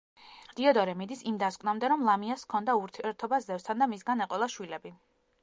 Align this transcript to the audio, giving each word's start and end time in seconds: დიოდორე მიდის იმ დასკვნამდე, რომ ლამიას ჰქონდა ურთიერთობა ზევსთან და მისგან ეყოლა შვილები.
დიოდორე 0.59 0.95
მიდის 1.01 1.21
იმ 1.31 1.37
დასკვნამდე, 1.43 1.91
რომ 1.93 2.07
ლამიას 2.07 2.47
ჰქონდა 2.47 2.77
ურთიერთობა 2.81 3.41
ზევსთან 3.49 3.85
და 3.85 3.91
მისგან 3.95 4.27
ეყოლა 4.29 4.51
შვილები. 4.57 4.97